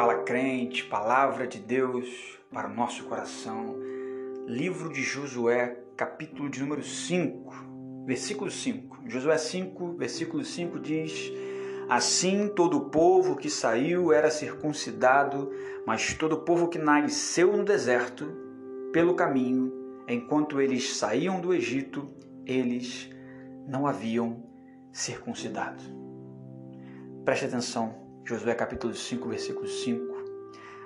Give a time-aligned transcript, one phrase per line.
[0.00, 2.08] Fala crente, palavra de Deus
[2.50, 3.76] para o nosso coração.
[4.46, 7.52] Livro de Josué, capítulo de número 5,
[8.06, 9.00] versículo 5.
[9.06, 11.30] Josué 5, versículo 5 diz:
[11.86, 15.52] Assim todo o povo que saiu era circuncidado,
[15.86, 18.24] mas todo o povo que nasceu no deserto,
[18.94, 19.70] pelo caminho,
[20.08, 22.06] enquanto eles saíam do Egito,
[22.46, 23.10] eles
[23.68, 24.44] não haviam
[24.90, 25.82] circuncidado.
[27.22, 30.14] Preste atenção, Josué capítulo 5, versículo 5,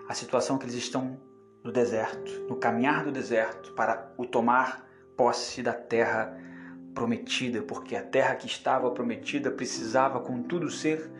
[0.09, 1.21] a situação que eles estão
[1.63, 6.39] no deserto, no caminhar do deserto para o tomar posse da terra
[6.95, 11.11] prometida, porque a terra que estava prometida precisava, contudo, ser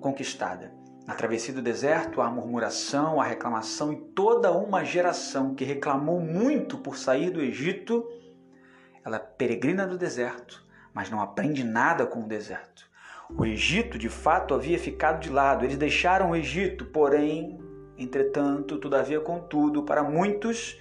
[0.00, 0.72] conquistada.
[1.06, 6.78] Na travessia do deserto, há murmuração, há reclamação e toda uma geração que reclamou muito
[6.78, 8.04] por sair do Egito,
[9.04, 12.90] ela peregrina do deserto, mas não aprende nada com o deserto.
[13.34, 15.64] O Egito, de fato, havia ficado de lado.
[15.64, 17.58] Eles deixaram o Egito, porém,
[17.98, 20.78] entretanto, todavia, contudo, para muitos,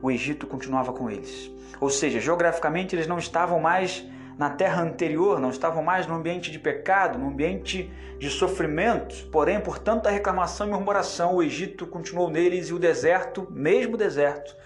[0.00, 1.50] o Egito continuava com eles.
[1.78, 4.06] Ou seja, geograficamente eles não estavam mais
[4.38, 9.20] na terra anterior, não estavam mais no ambiente de pecado, no ambiente de sofrimentos.
[9.20, 13.98] Porém, por tanta reclamação e murmuração, o Egito continuou neles e o deserto, mesmo o
[13.98, 14.56] deserto,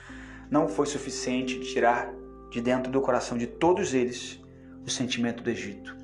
[0.49, 2.13] não foi suficiente de tirar
[2.49, 4.41] de dentro do coração de todos eles
[4.87, 5.99] o sentimento do Egito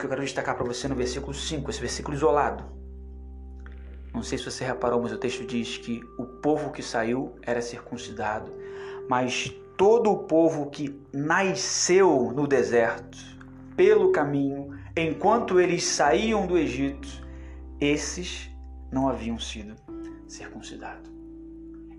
[0.00, 2.64] que eu quero destacar para você no versículo 5, esse versículo isolado.
[4.12, 7.62] Não sei se você reparou, mas o texto diz que o povo que saiu era
[7.62, 8.52] circuncidado,
[9.08, 13.18] mas todo o povo que nasceu no deserto,
[13.76, 17.08] pelo caminho, enquanto eles saíam do Egito,
[17.80, 18.50] esses
[18.90, 19.74] não haviam sido
[20.26, 21.10] circuncidados.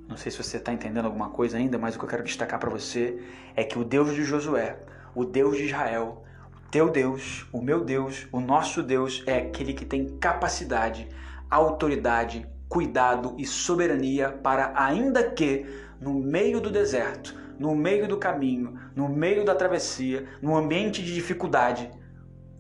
[0.08, 2.60] Não sei se você está entendendo alguma coisa ainda, mas o que eu quero destacar
[2.60, 3.24] para você
[3.56, 4.78] é que o Deus de Josué,
[5.16, 6.24] o Deus de Israel,
[6.72, 11.06] teu Deus, o meu Deus, o nosso Deus é aquele que tem capacidade,
[11.50, 15.66] autoridade, cuidado e soberania para, ainda que
[16.00, 21.14] no meio do deserto, no meio do caminho, no meio da travessia, no ambiente de
[21.14, 21.92] dificuldade,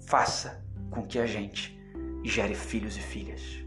[0.06, 1.80] faça com que a gente
[2.22, 3.64] gere filhos e filhas.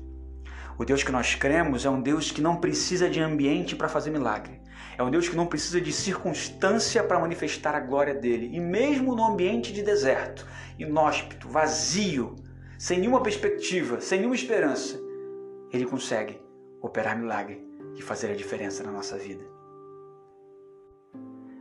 [0.76, 4.10] O Deus que nós cremos é um Deus que não precisa de ambiente para fazer
[4.10, 4.60] milagre.
[4.96, 8.50] É um Deus que não precisa de circunstância para manifestar a glória dele.
[8.52, 10.46] E mesmo no ambiente de deserto,
[10.78, 12.36] inóspito, vazio,
[12.78, 15.00] sem nenhuma perspectiva, sem nenhuma esperança,
[15.72, 16.40] ele consegue
[16.80, 17.64] operar milagre
[17.96, 19.44] e fazer a diferença na nossa vida.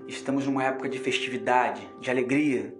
[0.07, 2.75] Estamos numa época de festividade, de alegria,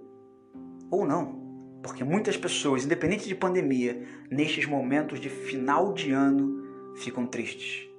[0.88, 7.26] ou não, porque muitas pessoas, independente de pandemia, nestes momentos de final de ano, ficam
[7.26, 7.93] tristes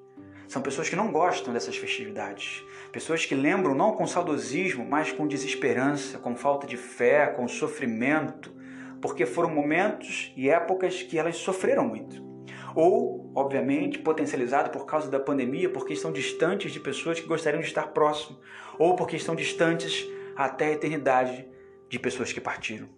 [0.47, 2.63] são pessoas que não gostam dessas festividades.
[2.91, 8.53] Pessoas que lembram não com saudosismo, mas com desesperança, com falta de fé, com sofrimento,
[9.01, 12.23] porque foram momentos e épocas que elas sofreram muito.
[12.75, 17.67] Ou, obviamente, potencializado por causa da pandemia, porque estão distantes de pessoas que gostariam de
[17.67, 18.39] estar próximo,
[18.77, 21.47] ou porque estão distantes até a eternidade
[21.89, 22.89] de pessoas que partiram.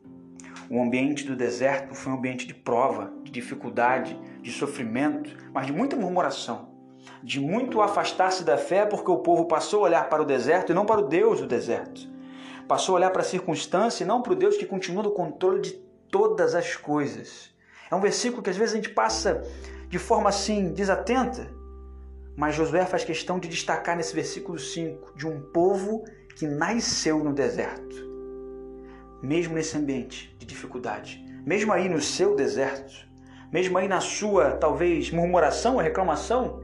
[0.69, 5.71] O ambiente do deserto foi um ambiente de prova, de dificuldade, de sofrimento, mas de
[5.71, 6.76] muita murmuração
[7.23, 10.75] de muito afastar-se da fé, porque o povo passou a olhar para o deserto e
[10.75, 12.07] não para o Deus do deserto.
[12.68, 15.62] Passou a olhar para a circunstância e não para o Deus que continua no controle
[15.62, 15.72] de
[16.12, 17.53] todas as coisas.
[17.90, 19.41] É um versículo que às vezes a gente passa
[19.88, 21.50] de forma assim desatenta,
[22.35, 26.03] mas Josué faz questão de destacar nesse versículo 5 de um povo
[26.35, 27.95] que nasceu no deserto.
[29.24, 33.07] Mesmo nesse ambiente de dificuldade, mesmo aí no seu deserto,
[33.51, 36.59] mesmo aí na sua talvez murmuração ou reclamação,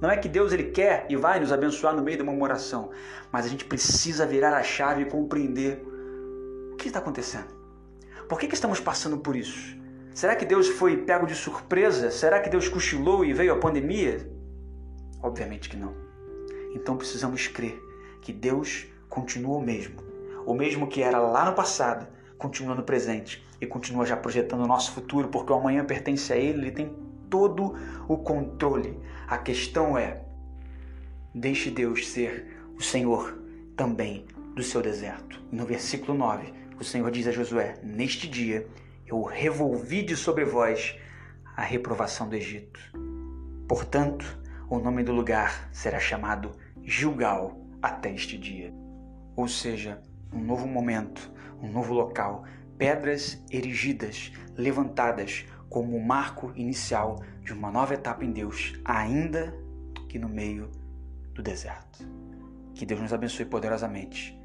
[0.00, 2.90] não é que Deus ele quer e vai nos abençoar no meio de uma oração,
[3.32, 5.82] mas a gente precisa virar a chave e compreender
[6.72, 7.56] o que está acontecendo.
[8.28, 9.76] Por que, que estamos passando por isso?
[10.14, 12.10] Será que Deus foi pego de surpresa?
[12.10, 14.30] Será que Deus cochilou e veio a pandemia?
[15.22, 15.94] Obviamente que não.
[16.74, 17.80] Então precisamos crer
[18.20, 19.96] que Deus continua o mesmo.
[20.44, 22.06] O mesmo que era lá no passado,
[22.38, 26.36] continua no presente e continua já projetando o nosso futuro, porque o amanhã pertence a
[26.36, 26.94] Ele, Ele tem
[27.30, 27.74] todo
[28.08, 28.98] o controle.
[29.26, 30.22] A questão é:
[31.34, 33.38] deixe Deus ser o Senhor
[33.76, 35.40] também do seu deserto.
[35.52, 38.66] no versículo 9, o Senhor diz a Josué: Neste dia
[39.06, 40.96] eu revolvi de sobre vós
[41.56, 42.80] a reprovação do Egito.
[43.68, 44.38] Portanto,
[44.68, 46.52] o nome do lugar será chamado
[46.82, 48.72] Gilgal até este dia.
[49.34, 50.02] Ou seja,
[50.32, 51.30] um novo momento,
[51.62, 52.44] um novo local,
[52.76, 59.54] pedras erigidas, levantadas como o marco inicial de uma nova etapa em Deus, ainda
[60.08, 60.70] que no meio
[61.32, 62.06] do deserto.
[62.74, 64.38] Que Deus nos abençoe poderosamente,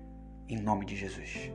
[0.47, 1.51] em nome de Jesus.